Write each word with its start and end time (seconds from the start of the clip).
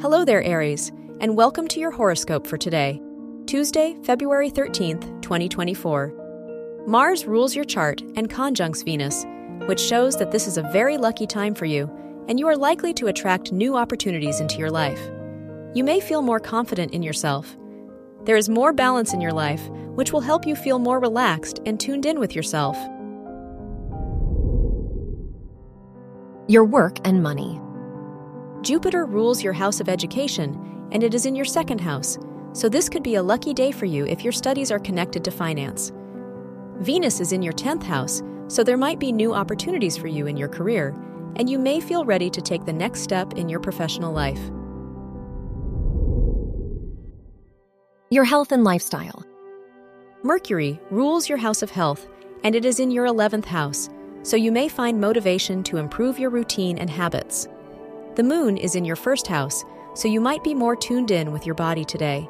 Hello 0.00 0.24
there, 0.24 0.44
Aries, 0.44 0.92
and 1.20 1.36
welcome 1.36 1.66
to 1.66 1.80
your 1.80 1.90
horoscope 1.90 2.46
for 2.46 2.56
today, 2.56 3.02
Tuesday, 3.46 3.96
February 4.04 4.48
13th, 4.48 5.20
2024. 5.22 6.84
Mars 6.86 7.26
rules 7.26 7.56
your 7.56 7.64
chart 7.64 8.00
and 8.14 8.30
conjuncts 8.30 8.84
Venus, 8.84 9.26
which 9.66 9.80
shows 9.80 10.16
that 10.16 10.30
this 10.30 10.46
is 10.46 10.56
a 10.56 10.70
very 10.70 10.96
lucky 10.96 11.26
time 11.26 11.52
for 11.52 11.64
you, 11.64 11.90
and 12.28 12.38
you 12.38 12.46
are 12.46 12.56
likely 12.56 12.94
to 12.94 13.08
attract 13.08 13.50
new 13.50 13.76
opportunities 13.76 14.38
into 14.38 14.58
your 14.58 14.70
life. 14.70 15.00
You 15.74 15.82
may 15.82 15.98
feel 15.98 16.22
more 16.22 16.38
confident 16.38 16.94
in 16.94 17.02
yourself. 17.02 17.56
There 18.22 18.36
is 18.36 18.48
more 18.48 18.72
balance 18.72 19.12
in 19.12 19.20
your 19.20 19.32
life, 19.32 19.68
which 19.96 20.12
will 20.12 20.20
help 20.20 20.46
you 20.46 20.54
feel 20.54 20.78
more 20.78 21.00
relaxed 21.00 21.58
and 21.66 21.80
tuned 21.80 22.06
in 22.06 22.20
with 22.20 22.36
yourself. 22.36 22.76
Your 26.46 26.64
work 26.64 26.98
and 27.04 27.20
money. 27.20 27.60
Jupiter 28.62 29.06
rules 29.06 29.42
your 29.42 29.52
house 29.52 29.80
of 29.80 29.88
education, 29.88 30.88
and 30.90 31.02
it 31.02 31.14
is 31.14 31.26
in 31.26 31.36
your 31.36 31.44
second 31.44 31.80
house, 31.80 32.18
so 32.52 32.68
this 32.68 32.88
could 32.88 33.02
be 33.02 33.14
a 33.14 33.22
lucky 33.22 33.54
day 33.54 33.70
for 33.70 33.86
you 33.86 34.04
if 34.06 34.24
your 34.24 34.32
studies 34.32 34.72
are 34.72 34.80
connected 34.80 35.24
to 35.24 35.30
finance. 35.30 35.92
Venus 36.80 37.20
is 37.20 37.32
in 37.32 37.42
your 37.42 37.52
10th 37.52 37.84
house, 37.84 38.22
so 38.48 38.64
there 38.64 38.76
might 38.76 38.98
be 38.98 39.12
new 39.12 39.32
opportunities 39.32 39.96
for 39.96 40.08
you 40.08 40.26
in 40.26 40.36
your 40.36 40.48
career, 40.48 40.94
and 41.36 41.48
you 41.48 41.58
may 41.58 41.80
feel 41.80 42.04
ready 42.04 42.28
to 42.30 42.40
take 42.40 42.64
the 42.64 42.72
next 42.72 43.00
step 43.00 43.34
in 43.34 43.48
your 43.48 43.60
professional 43.60 44.12
life. 44.12 44.40
Your 48.10 48.24
health 48.24 48.52
and 48.52 48.64
lifestyle. 48.64 49.22
Mercury 50.24 50.80
rules 50.90 51.28
your 51.28 51.38
house 51.38 51.62
of 51.62 51.70
health, 51.70 52.08
and 52.42 52.56
it 52.56 52.64
is 52.64 52.80
in 52.80 52.90
your 52.90 53.06
11th 53.06 53.44
house, 53.44 53.88
so 54.22 54.36
you 54.36 54.50
may 54.50 54.68
find 54.68 55.00
motivation 55.00 55.62
to 55.62 55.76
improve 55.76 56.18
your 56.18 56.30
routine 56.30 56.78
and 56.78 56.90
habits. 56.90 57.48
The 58.18 58.24
moon 58.24 58.56
is 58.56 58.74
in 58.74 58.84
your 58.84 58.96
first 58.96 59.28
house, 59.28 59.64
so 59.94 60.08
you 60.08 60.20
might 60.20 60.42
be 60.42 60.52
more 60.52 60.74
tuned 60.74 61.12
in 61.12 61.30
with 61.30 61.46
your 61.46 61.54
body 61.54 61.84
today. 61.84 62.28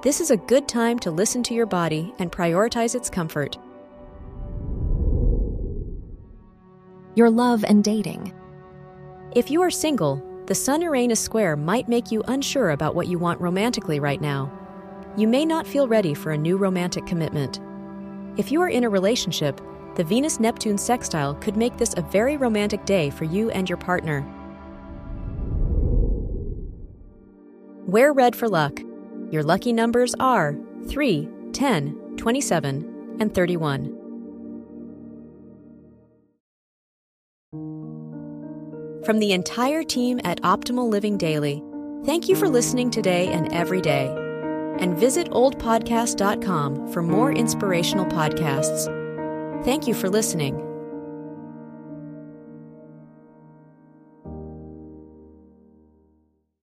This 0.00 0.22
is 0.22 0.30
a 0.30 0.38
good 0.38 0.66
time 0.66 0.98
to 1.00 1.10
listen 1.10 1.42
to 1.42 1.54
your 1.54 1.66
body 1.66 2.14
and 2.18 2.32
prioritize 2.32 2.94
its 2.94 3.10
comfort. 3.10 3.58
Your 7.14 7.28
love 7.28 7.62
and 7.68 7.84
dating. 7.84 8.32
If 9.34 9.50
you 9.50 9.60
are 9.60 9.70
single, 9.70 10.24
the 10.46 10.54
Sun 10.54 10.80
Uranus 10.80 11.20
square 11.20 11.56
might 11.56 11.90
make 11.90 12.10
you 12.10 12.22
unsure 12.28 12.70
about 12.70 12.94
what 12.94 13.06
you 13.06 13.18
want 13.18 13.38
romantically 13.38 14.00
right 14.00 14.22
now. 14.22 14.50
You 15.14 15.28
may 15.28 15.44
not 15.44 15.66
feel 15.66 15.86
ready 15.86 16.14
for 16.14 16.32
a 16.32 16.38
new 16.38 16.56
romantic 16.56 17.04
commitment. 17.04 17.60
If 18.38 18.50
you 18.50 18.62
are 18.62 18.70
in 18.70 18.84
a 18.84 18.88
relationship, 18.88 19.60
the 19.94 20.04
Venus 20.04 20.40
Neptune 20.40 20.78
sextile 20.78 21.34
could 21.34 21.58
make 21.58 21.76
this 21.76 21.92
a 21.98 22.00
very 22.00 22.38
romantic 22.38 22.86
day 22.86 23.10
for 23.10 23.24
you 23.24 23.50
and 23.50 23.68
your 23.68 23.76
partner. 23.76 24.26
Wear 27.86 28.12
red 28.12 28.34
for 28.34 28.48
luck. 28.48 28.80
Your 29.30 29.44
lucky 29.44 29.72
numbers 29.72 30.12
are 30.18 30.58
3, 30.88 31.28
10, 31.52 32.16
27, 32.16 33.16
and 33.20 33.32
31. 33.32 33.92
From 39.04 39.20
the 39.20 39.30
entire 39.30 39.84
team 39.84 40.20
at 40.24 40.42
Optimal 40.42 40.88
Living 40.88 41.16
Daily, 41.16 41.62
thank 42.04 42.28
you 42.28 42.34
for 42.34 42.48
listening 42.48 42.90
today 42.90 43.28
and 43.28 43.52
every 43.52 43.80
day. 43.80 44.08
And 44.80 44.98
visit 44.98 45.30
oldpodcast.com 45.30 46.92
for 46.92 47.02
more 47.02 47.30
inspirational 47.30 48.06
podcasts. 48.06 48.92
Thank 49.64 49.86
you 49.86 49.94
for 49.94 50.10
listening. 50.10 50.75